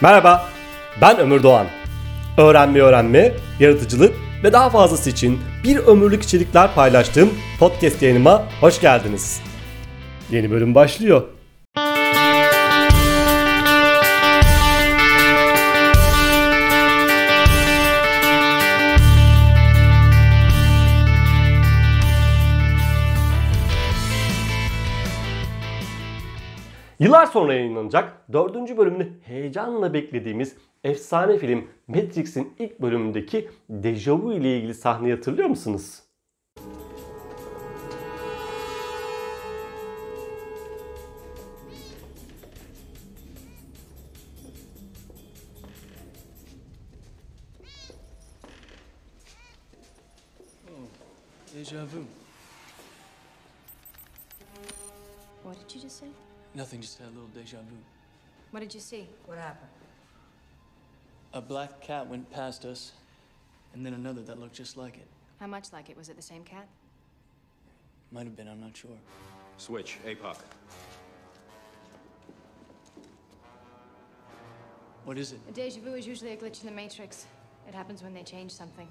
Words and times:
Merhaba, 0.00 0.48
ben 1.00 1.18
Ömür 1.18 1.42
Doğan. 1.42 1.66
Öğrenme 2.38 2.80
öğrenme, 2.80 3.32
yaratıcılık 3.60 4.14
ve 4.44 4.52
daha 4.52 4.70
fazlası 4.70 5.10
için 5.10 5.40
bir 5.64 5.76
ömürlük 5.76 6.22
içerikler 6.22 6.74
paylaştığım 6.74 7.30
podcast 7.58 8.02
yayınıma 8.02 8.42
hoş 8.60 8.80
geldiniz. 8.80 9.40
Yeni 10.30 10.50
bölüm 10.50 10.74
başlıyor. 10.74 11.22
Yıllar 27.04 27.26
sonra 27.26 27.54
yayınlanacak 27.54 28.32
dördüncü 28.32 28.76
bölümünü 28.76 29.12
heyecanla 29.22 29.94
beklediğimiz 29.94 30.56
efsane 30.84 31.38
film 31.38 31.68
Matrix'in 31.88 32.54
ilk 32.58 32.80
bölümündeki 32.80 33.50
dejavu 33.68 34.32
ile 34.32 34.56
ilgili 34.58 34.74
sahneyi 34.74 35.14
hatırlıyor 35.14 35.48
musunuz? 35.48 36.02
Deja 51.54 51.82
vu. 51.82 52.04
What 55.42 55.68
did 55.68 55.74
you 55.74 55.82
just 55.82 55.96
say? 55.96 56.08
Nothing, 56.54 56.80
just 56.80 56.98
had 56.98 57.08
a 57.08 57.10
little 57.10 57.28
deja 57.34 57.58
vu. 57.58 57.76
What 58.52 58.60
did 58.60 58.72
you 58.74 58.80
see? 58.80 59.08
What 59.26 59.38
happened? 59.38 59.70
A 61.32 61.40
black 61.40 61.80
cat 61.80 62.06
went 62.08 62.30
past 62.30 62.64
us, 62.64 62.92
and 63.74 63.84
then 63.84 63.94
another 63.94 64.22
that 64.22 64.38
looked 64.38 64.54
just 64.54 64.76
like 64.76 64.96
it. 64.96 65.08
How 65.40 65.48
much 65.48 65.72
like 65.72 65.90
it? 65.90 65.96
Was 65.96 66.08
it 66.08 66.16
the 66.16 66.22
same 66.22 66.44
cat? 66.44 66.68
Might 68.12 68.24
have 68.24 68.36
been, 68.36 68.46
I'm 68.46 68.60
not 68.60 68.76
sure. 68.76 68.96
Switch, 69.58 69.98
APOC. 70.06 70.36
What 75.04 75.18
is 75.18 75.32
it? 75.32 75.40
A 75.48 75.52
deja 75.52 75.80
vu 75.80 75.94
is 75.94 76.06
usually 76.06 76.32
a 76.32 76.36
glitch 76.36 76.60
in 76.62 76.68
the 76.68 76.74
Matrix. 76.74 77.26
It 77.68 77.74
happens 77.74 78.02
when 78.02 78.14
they 78.14 78.22
change 78.22 78.52
something. 78.52 78.88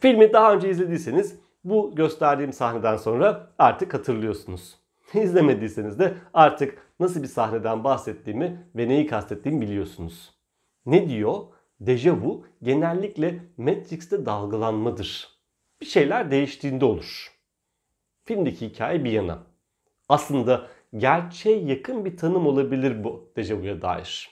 Filmi 0.00 0.32
daha 0.32 0.52
önce 0.52 0.70
izlediyseniz 0.70 1.45
bu 1.66 1.94
gösterdiğim 1.94 2.52
sahneden 2.52 2.96
sonra 2.96 3.50
artık 3.58 3.94
hatırlıyorsunuz. 3.94 4.76
İzlemediyseniz 5.14 5.98
de 5.98 6.14
artık 6.34 6.78
nasıl 7.00 7.22
bir 7.22 7.28
sahneden 7.28 7.84
bahsettiğimi 7.84 8.66
ve 8.76 8.88
neyi 8.88 9.06
kastettiğimi 9.06 9.60
biliyorsunuz. 9.60 10.34
Ne 10.86 11.08
diyor? 11.08 11.40
Dejavu 11.80 12.44
genellikle 12.62 13.40
Matrix'te 13.56 14.26
dalgalanmadır. 14.26 15.28
Bir 15.80 15.86
şeyler 15.86 16.30
değiştiğinde 16.30 16.84
olur. 16.84 17.32
Filmdeki 18.24 18.68
hikaye 18.68 19.04
bir 19.04 19.10
yana. 19.10 19.38
Aslında 20.08 20.66
gerçeğe 20.96 21.64
yakın 21.64 22.04
bir 22.04 22.16
tanım 22.16 22.46
olabilir 22.46 23.04
bu 23.04 23.32
dejavuya 23.36 23.82
dair. 23.82 24.30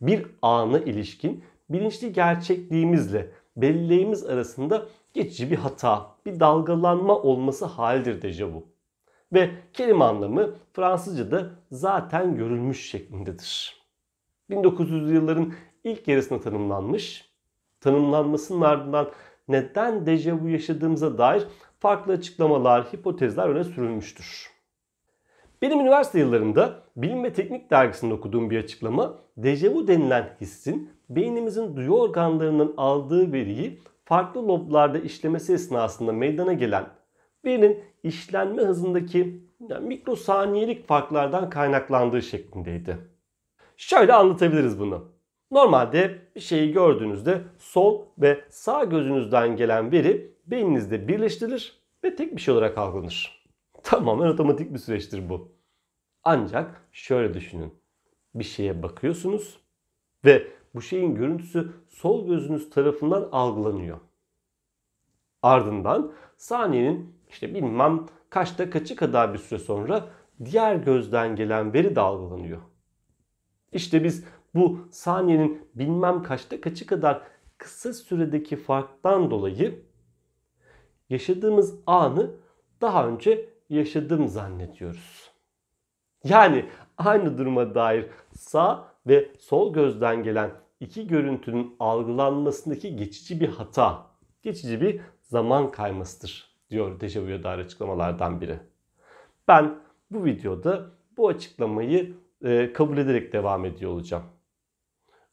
Bir 0.00 0.26
ana 0.42 0.78
ilişkin 0.78 1.44
bilinçli 1.70 2.12
gerçekliğimizle 2.12 3.30
belleğimiz 3.56 4.26
arasında 4.26 4.86
geçici 5.22 5.50
bir 5.50 5.56
hata, 5.56 6.06
bir 6.26 6.40
dalgalanma 6.40 7.18
olması 7.18 7.64
halidir 7.64 8.22
dejavu. 8.22 8.66
Ve 9.32 9.50
kelime 9.72 10.04
anlamı 10.04 10.54
Fransızca'da 10.72 11.50
zaten 11.70 12.36
görülmüş 12.36 12.90
şeklindedir. 12.90 13.76
1900'lü 14.50 15.14
yılların 15.14 15.52
ilk 15.84 16.08
yarısında 16.08 16.40
tanımlanmış, 16.40 17.30
tanımlanmasının 17.80 18.60
ardından 18.60 19.10
neden 19.48 20.06
dejavu 20.06 20.48
yaşadığımıza 20.48 21.18
dair 21.18 21.42
farklı 21.80 22.12
açıklamalar, 22.12 22.84
hipotezler 22.84 23.48
öne 23.48 23.64
sürülmüştür. 23.64 24.50
Benim 25.62 25.80
üniversite 25.80 26.18
yıllarında 26.18 26.82
Bilim 26.96 27.24
ve 27.24 27.32
Teknik 27.32 27.70
dergisinde 27.70 28.14
okuduğum 28.14 28.50
bir 28.50 28.58
açıklama, 28.58 29.14
dejavu 29.36 29.88
denilen 29.88 30.36
hissin 30.40 30.90
beynimizin 31.10 31.76
duyu 31.76 31.92
organlarından 31.92 32.74
aldığı 32.76 33.32
veriyi 33.32 33.80
farklı 34.08 34.48
loblarda 34.48 34.98
işlemesi 34.98 35.52
esnasında 35.52 36.12
meydana 36.12 36.52
gelen 36.52 36.86
verinin 37.44 37.84
işlenme 38.02 38.62
hızındaki 38.62 39.44
yani 39.68 39.86
mikrosaniyelik 39.86 40.88
farklardan 40.88 41.50
kaynaklandığı 41.50 42.22
şeklindeydi. 42.22 42.98
Şöyle 43.76 44.12
anlatabiliriz 44.12 44.80
bunu. 44.80 45.12
Normalde 45.50 46.18
bir 46.36 46.40
şeyi 46.40 46.72
gördüğünüzde 46.72 47.42
sol 47.58 48.02
ve 48.18 48.44
sağ 48.48 48.84
gözünüzden 48.84 49.56
gelen 49.56 49.92
veri 49.92 50.34
beyninizde 50.46 51.08
birleştirilir 51.08 51.82
ve 52.04 52.16
tek 52.16 52.36
bir 52.36 52.40
şey 52.40 52.54
olarak 52.54 52.78
algılanır. 52.78 53.44
Tamamen 53.82 54.28
otomatik 54.28 54.74
bir 54.74 54.78
süreçtir 54.78 55.28
bu. 55.28 55.52
Ancak 56.24 56.88
şöyle 56.92 57.34
düşünün. 57.34 57.74
Bir 58.34 58.44
şeye 58.44 58.82
bakıyorsunuz 58.82 59.60
ve 60.24 60.57
bu 60.74 60.82
şeyin 60.82 61.14
görüntüsü 61.14 61.72
sol 61.88 62.26
gözünüz 62.26 62.70
tarafından 62.70 63.28
algılanıyor. 63.32 63.98
Ardından 65.42 66.12
saniyenin 66.36 67.18
işte 67.28 67.54
bilmem 67.54 68.06
kaçta 68.30 68.70
kaçı 68.70 68.96
kadar 68.96 69.32
bir 69.32 69.38
süre 69.38 69.58
sonra 69.58 70.08
diğer 70.44 70.76
gözden 70.76 71.36
gelen 71.36 71.72
veri 71.74 71.96
de 71.96 72.00
algılanıyor. 72.00 72.60
İşte 73.72 74.04
biz 74.04 74.24
bu 74.54 74.88
saniyenin 74.90 75.68
bilmem 75.74 76.22
kaçta 76.22 76.60
kaçı 76.60 76.86
kadar 76.86 77.22
kısa 77.58 77.92
süredeki 77.92 78.56
farktan 78.56 79.30
dolayı 79.30 79.82
yaşadığımız 81.10 81.74
anı 81.86 82.30
daha 82.80 83.08
önce 83.08 83.50
yaşadım 83.70 84.28
zannediyoruz. 84.28 85.30
Yani 86.24 86.68
aynı 86.98 87.38
duruma 87.38 87.74
dair 87.74 88.06
sağ 88.32 88.94
ve 89.08 89.28
sol 89.38 89.72
gözden 89.72 90.22
gelen 90.22 90.50
iki 90.80 91.06
görüntünün 91.06 91.76
algılanmasındaki 91.80 92.96
geçici 92.96 93.40
bir 93.40 93.48
hata, 93.48 94.06
geçici 94.42 94.80
bir 94.80 95.00
zaman 95.22 95.70
kaymasıdır 95.70 96.54
diyor 96.70 97.00
dejavuya 97.00 97.42
dair 97.42 97.58
açıklamalardan 97.58 98.40
biri. 98.40 98.58
Ben 99.48 99.78
bu 100.10 100.24
videoda 100.24 100.90
bu 101.16 101.28
açıklamayı 101.28 102.14
e, 102.44 102.72
kabul 102.72 102.98
ederek 102.98 103.32
devam 103.32 103.64
ediyor 103.64 103.90
olacağım. 103.90 104.24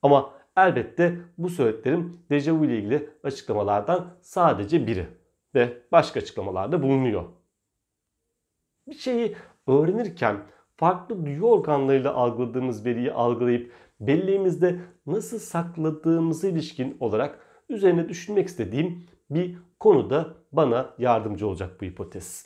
Ama 0.01 0.33
elbette 0.57 1.17
bu 1.37 1.49
söylediklerim 1.49 2.19
dejavu 2.29 2.65
ile 2.65 2.77
ilgili 2.77 3.09
açıklamalardan 3.23 4.17
sadece 4.21 4.87
biri 4.87 5.07
ve 5.55 5.81
başka 5.91 6.19
açıklamalarda 6.19 6.83
bulunuyor. 6.83 7.23
Bir 8.87 8.93
şeyi 8.93 9.35
öğrenirken 9.67 10.37
farklı 10.77 11.25
duyu 11.25 11.43
organlarıyla 11.43 12.13
algıladığımız 12.13 12.85
veriyi 12.85 13.11
algılayıp 13.11 13.71
belleğimizde 13.99 14.79
nasıl 15.05 15.39
sakladığımıza 15.39 16.47
ilişkin 16.47 16.97
olarak 16.99 17.39
üzerine 17.69 18.09
düşünmek 18.09 18.47
istediğim 18.47 19.05
bir 19.29 19.57
konuda 19.79 20.33
bana 20.51 20.93
yardımcı 20.97 21.47
olacak 21.47 21.81
bu 21.81 21.85
hipotez. 21.85 22.45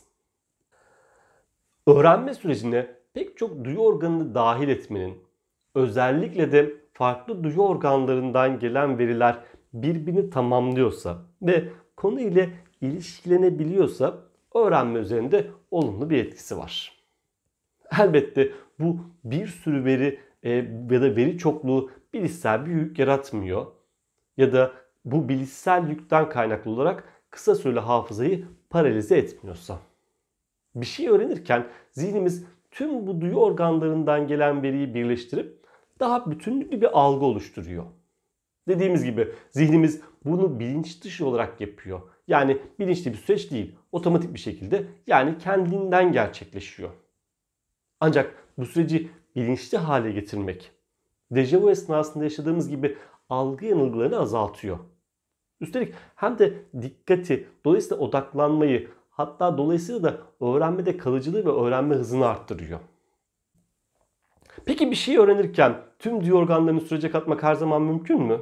Öğrenme 1.87 2.33
sürecine 2.33 2.95
pek 3.13 3.37
çok 3.37 3.65
duyu 3.65 3.79
organını 3.79 4.35
dahil 4.35 4.67
etmenin, 4.67 5.17
özellikle 5.75 6.51
de 6.51 6.73
farklı 6.93 7.43
duyu 7.43 7.59
organlarından 7.59 8.59
gelen 8.59 8.99
veriler 8.99 9.37
birbirini 9.73 10.29
tamamlıyorsa 10.29 11.17
ve 11.41 11.69
konu 11.95 12.21
ile 12.21 12.49
ilişkilenebiliyorsa 12.81 14.17
öğrenme 14.55 14.99
üzerinde 14.99 15.47
olumlu 15.71 16.09
bir 16.09 16.17
etkisi 16.17 16.57
var. 16.57 16.98
Elbette 17.97 18.51
bu 18.79 18.99
bir 19.23 19.47
sürü 19.47 19.85
veri 19.85 20.19
e, 20.43 20.49
ya 20.91 21.01
da 21.01 21.15
veri 21.15 21.37
çokluğu 21.37 21.91
bilişsel 22.13 22.65
bir 22.65 22.71
yük 22.71 22.99
yaratmıyor. 22.99 23.65
Ya 24.37 24.53
da 24.53 24.71
bu 25.05 25.29
bilişsel 25.29 25.89
yükten 25.89 26.29
kaynaklı 26.29 26.71
olarak 26.71 27.03
kısa 27.29 27.55
süreli 27.55 27.79
hafızayı 27.79 28.45
paralize 28.69 29.17
etmiyorsa. 29.17 29.79
Bir 30.75 30.85
şey 30.85 31.07
öğrenirken 31.07 31.67
zihnimiz 31.91 32.45
tüm 32.71 33.07
bu 33.07 33.21
duyu 33.21 33.35
organlarından 33.35 34.27
gelen 34.27 34.63
veriyi 34.63 34.93
birleştirip 34.93 35.59
daha 35.99 36.31
bütünlüklü 36.31 36.81
bir 36.81 36.99
algı 36.99 37.25
oluşturuyor. 37.25 37.85
Dediğimiz 38.67 39.03
gibi 39.03 39.27
zihnimiz 39.49 40.01
bunu 40.25 40.59
bilinç 40.59 41.03
dışı 41.03 41.25
olarak 41.25 41.61
yapıyor. 41.61 42.01
Yani 42.27 42.57
bilinçli 42.79 43.11
bir 43.11 43.17
süreç 43.17 43.51
değil, 43.51 43.75
otomatik 43.91 44.33
bir 44.33 44.39
şekilde 44.39 44.83
yani 45.07 45.37
kendinden 45.37 46.11
gerçekleşiyor. 46.11 46.89
Ancak 47.99 48.35
bu 48.57 48.65
süreci 48.65 49.09
bilinçli 49.35 49.77
hale 49.77 50.11
getirmek, 50.11 50.71
dejavu 51.31 51.71
esnasında 51.71 52.23
yaşadığımız 52.23 52.69
gibi 52.69 52.97
algı 53.29 53.65
yanılgılarını 53.65 54.19
azaltıyor. 54.19 54.79
Üstelik 55.61 55.93
hem 56.15 56.39
de 56.39 56.53
dikkati, 56.81 57.47
dolayısıyla 57.65 58.03
odaklanmayı, 58.03 58.89
Hatta 59.19 59.57
dolayısıyla 59.57 60.03
da 60.03 60.17
öğrenmede 60.41 60.97
kalıcılığı 60.97 61.45
ve 61.45 61.49
öğrenme 61.49 61.95
hızını 61.95 62.27
arttırıyor. 62.27 62.79
Peki 64.65 64.91
bir 64.91 64.95
şey 64.95 65.17
öğrenirken 65.17 65.81
tüm 65.99 66.33
organlarını 66.33 66.81
sürece 66.81 67.11
katmak 67.11 67.43
her 67.43 67.55
zaman 67.55 67.81
mümkün 67.81 68.21
mü? 68.21 68.41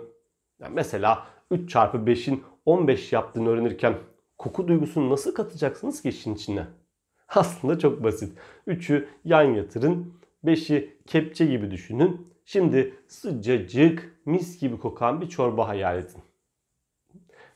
Yani 0.59 0.73
mesela 0.73 1.27
3 1.51 1.69
çarpı 1.69 1.97
5'in 1.97 2.43
15 2.65 3.13
yaptığını 3.13 3.49
öğrenirken 3.49 3.97
koku 4.37 4.67
duygusunu 4.67 5.09
nasıl 5.09 5.33
katacaksınız 5.33 6.01
ki 6.01 6.09
işin 6.09 6.35
içine? 6.35 6.67
Aslında 7.35 7.79
çok 7.79 8.03
basit. 8.03 8.37
3'ü 8.67 9.07
yan 9.25 9.43
yatırın, 9.43 10.13
5'i 10.45 10.97
kepçe 11.05 11.45
gibi 11.45 11.71
düşünün. 11.71 12.27
Şimdi 12.45 12.93
sıcacık, 13.07 14.21
mis 14.25 14.59
gibi 14.59 14.79
kokan 14.79 15.21
bir 15.21 15.29
çorba 15.29 15.67
hayal 15.67 15.97
edin. 15.97 16.21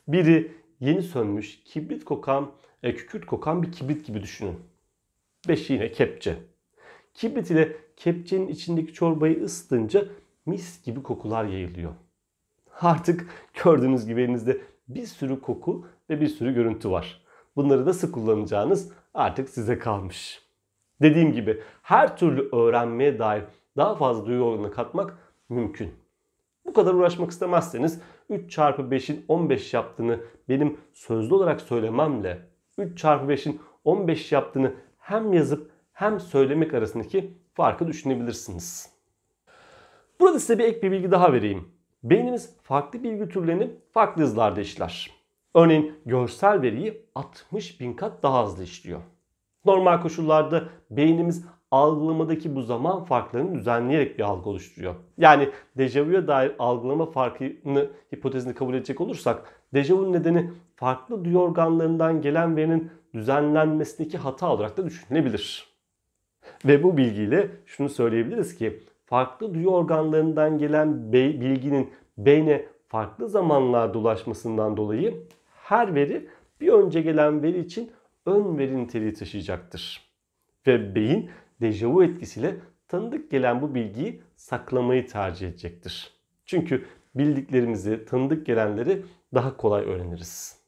Biri 0.08 0.52
yeni 0.80 1.02
sönmüş, 1.02 1.64
kibrit 1.64 2.04
kokan, 2.04 2.50
e, 2.82 2.94
kükürt 2.94 3.26
kokan 3.26 3.62
bir 3.62 3.72
kibrit 3.72 4.06
gibi 4.06 4.22
düşünün. 4.22 4.58
5'i 5.48 5.72
yine 5.72 5.92
kepçe. 5.92 6.36
Kibrit 7.14 7.50
ile 7.50 7.76
kepçenin 7.96 8.48
içindeki 8.48 8.92
çorbayı 8.92 9.42
ısıtınca 9.42 10.04
mis 10.46 10.84
gibi 10.84 11.02
kokular 11.02 11.44
yayılıyor. 11.44 11.92
Artık 12.80 13.26
gördüğünüz 13.64 14.06
gibi 14.06 14.22
elinizde 14.22 14.60
bir 14.88 15.06
sürü 15.06 15.40
koku 15.40 15.86
ve 16.10 16.20
bir 16.20 16.28
sürü 16.28 16.54
görüntü 16.54 16.90
var. 16.90 17.21
Bunları 17.56 17.86
nasıl 17.86 18.12
kullanacağınız 18.12 18.92
artık 19.14 19.48
size 19.48 19.78
kalmış. 19.78 20.42
Dediğim 21.02 21.32
gibi 21.32 21.62
her 21.82 22.16
türlü 22.16 22.48
öğrenmeye 22.52 23.18
dair 23.18 23.44
daha 23.76 23.94
fazla 23.94 24.26
duyu 24.26 24.42
oranını 24.42 24.72
katmak 24.72 25.18
mümkün. 25.48 25.94
Bu 26.66 26.72
kadar 26.72 26.94
uğraşmak 26.94 27.30
istemezseniz 27.30 28.00
3 28.30 28.50
çarpı 28.50 28.82
5'in 28.82 29.24
15 29.28 29.74
yaptığını 29.74 30.20
benim 30.48 30.76
sözlü 30.92 31.34
olarak 31.34 31.60
söylememle 31.60 32.38
3 32.78 32.98
çarpı 32.98 33.32
5'in 33.32 33.60
15 33.84 34.32
yaptığını 34.32 34.74
hem 34.98 35.32
yazıp 35.32 35.70
hem 35.92 36.20
söylemek 36.20 36.74
arasındaki 36.74 37.34
farkı 37.54 37.88
düşünebilirsiniz. 37.88 38.90
Burada 40.20 40.40
size 40.40 40.58
bir 40.58 40.64
ek 40.64 40.82
bir 40.82 40.90
bilgi 40.90 41.10
daha 41.10 41.32
vereyim. 41.32 41.68
Beynimiz 42.02 42.56
farklı 42.62 43.02
bilgi 43.02 43.28
türlerini 43.28 43.70
farklı 43.92 44.22
hızlarda 44.22 44.60
işler. 44.60 45.21
Örneğin 45.54 45.94
görsel 46.06 46.62
veriyi 46.62 47.06
60 47.14 47.80
bin 47.80 47.92
kat 47.92 48.22
daha 48.22 48.46
hızlı 48.46 48.64
işliyor. 48.64 49.00
Normal 49.64 50.00
koşullarda 50.00 50.64
beynimiz 50.90 51.44
algılamadaki 51.70 52.56
bu 52.56 52.62
zaman 52.62 53.04
farklarını 53.04 53.54
düzenleyerek 53.54 54.18
bir 54.18 54.22
algı 54.22 54.50
oluşturuyor. 54.50 54.94
Yani 55.18 55.48
dejavuya 55.78 56.28
dair 56.28 56.52
algılama 56.58 57.06
farkını 57.06 57.90
hipotezini 58.14 58.54
kabul 58.54 58.74
edecek 58.74 59.00
olursak 59.00 59.60
dejavunun 59.74 60.12
nedeni 60.12 60.50
farklı 60.76 61.24
duyu 61.24 61.38
organlarından 61.38 62.20
gelen 62.20 62.56
verinin 62.56 62.90
düzenlenmesindeki 63.14 64.18
hata 64.18 64.52
olarak 64.52 64.76
da 64.76 64.86
düşünülebilir. 64.86 65.66
Ve 66.64 66.82
bu 66.82 66.96
bilgiyle 66.96 67.50
şunu 67.66 67.88
söyleyebiliriz 67.88 68.56
ki 68.56 68.80
farklı 69.06 69.54
duyu 69.54 69.68
organlarından 69.68 70.58
gelen 70.58 71.12
bilginin 71.12 71.90
beyne 72.18 72.66
farklı 72.88 73.28
zamanlarda 73.28 73.98
ulaşmasından 73.98 74.76
dolayı 74.76 75.14
her 75.62 75.94
veri 75.94 76.28
bir 76.60 76.68
önce 76.68 77.00
gelen 77.00 77.42
veri 77.42 77.58
için 77.58 77.90
ön 78.26 78.58
veri 78.58 78.78
niteliği 78.78 79.12
taşıyacaktır. 79.12 80.12
Ve 80.66 80.94
beyin 80.94 81.30
dejavu 81.60 82.04
etkisiyle 82.04 82.56
tanıdık 82.88 83.30
gelen 83.30 83.62
bu 83.62 83.74
bilgiyi 83.74 84.22
saklamayı 84.36 85.06
tercih 85.06 85.48
edecektir. 85.48 86.12
Çünkü 86.46 86.84
bildiklerimizi, 87.14 88.04
tanıdık 88.04 88.46
gelenleri 88.46 89.02
daha 89.34 89.56
kolay 89.56 89.84
öğreniriz. 89.84 90.58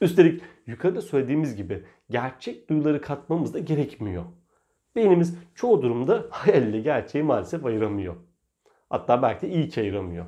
Üstelik 0.00 0.42
yukarıda 0.66 1.02
söylediğimiz 1.02 1.56
gibi 1.56 1.84
gerçek 2.10 2.70
duyuları 2.70 3.00
katmamız 3.00 3.54
da 3.54 3.58
gerekmiyor. 3.58 4.24
Beynimiz 4.96 5.38
çoğu 5.54 5.82
durumda 5.82 6.26
hayal 6.30 6.62
ile 6.62 6.80
gerçeği 6.80 7.24
maalesef 7.24 7.64
ayıramıyor. 7.64 8.16
Hatta 8.90 9.22
belki 9.22 9.42
de 9.42 9.50
iyi 9.50 9.68
ki 9.68 9.80
ayıramıyor. 9.80 10.26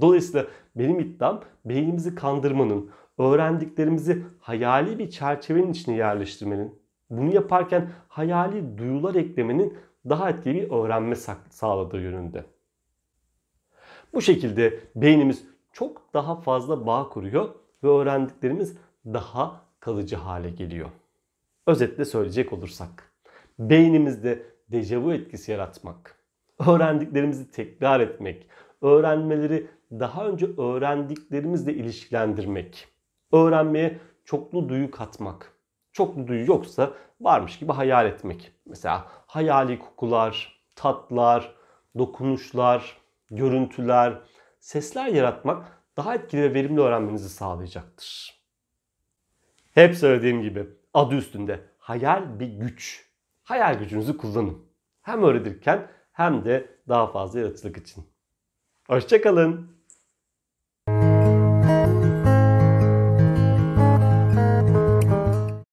Dolayısıyla 0.00 0.46
benim 0.76 1.00
iddiam 1.00 1.40
beynimizi 1.64 2.14
kandırmanın, 2.14 2.90
öğrendiklerimizi 3.18 4.22
hayali 4.40 4.98
bir 4.98 5.10
çerçevenin 5.10 5.72
içine 5.72 5.96
yerleştirmenin, 5.96 6.78
bunu 7.10 7.34
yaparken 7.34 7.90
hayali 8.08 8.78
duyular 8.78 9.14
eklemenin 9.14 9.78
daha 10.08 10.30
etkili 10.30 10.54
bir 10.54 10.70
öğrenme 10.70 11.14
sağladığı 11.50 12.00
yönünde. 12.00 12.44
Bu 14.14 14.22
şekilde 14.22 14.80
beynimiz 14.96 15.44
çok 15.72 16.14
daha 16.14 16.40
fazla 16.40 16.86
bağ 16.86 17.08
kuruyor 17.08 17.48
ve 17.84 17.88
öğrendiklerimiz 17.88 18.78
daha 19.06 19.60
kalıcı 19.80 20.16
hale 20.16 20.50
geliyor. 20.50 20.88
Özetle 21.66 22.04
söyleyecek 22.04 22.52
olursak, 22.52 23.12
beynimizde 23.58 24.42
dejavu 24.72 25.12
etkisi 25.12 25.52
yaratmak, 25.52 26.18
öğrendiklerimizi 26.68 27.50
tekrar 27.50 28.00
etmek, 28.00 28.48
öğrenmeleri 28.82 29.66
daha 29.90 30.26
önce 30.26 30.46
öğrendiklerimizle 30.46 31.74
ilişkilendirmek, 31.74 32.88
öğrenmeye 33.34 33.98
çoklu 34.24 34.68
duyu 34.68 34.90
katmak. 34.90 35.52
Çoklu 35.92 36.26
duyu 36.26 36.46
yoksa 36.46 36.92
varmış 37.20 37.58
gibi 37.58 37.72
hayal 37.72 38.06
etmek. 38.06 38.52
Mesela 38.66 39.06
hayali 39.26 39.78
kokular, 39.78 40.60
tatlar, 40.76 41.54
dokunuşlar, 41.98 42.96
görüntüler, 43.30 44.20
sesler 44.60 45.06
yaratmak 45.06 45.82
daha 45.96 46.14
etkili 46.14 46.42
ve 46.42 46.54
verimli 46.54 46.80
öğrenmenizi 46.80 47.28
sağlayacaktır. 47.28 48.42
Hep 49.74 49.96
söylediğim 49.96 50.42
gibi 50.42 50.66
adı 50.94 51.14
üstünde 51.14 51.60
hayal 51.78 52.40
bir 52.40 52.48
güç. 52.48 53.10
Hayal 53.42 53.78
gücünüzü 53.78 54.16
kullanın. 54.16 54.66
Hem 55.02 55.22
öğretirken 55.22 55.90
hem 56.12 56.44
de 56.44 56.78
daha 56.88 57.06
fazla 57.06 57.40
yaratıcılık 57.40 57.76
için. 57.76 58.04
Hoşçakalın. 58.86 59.73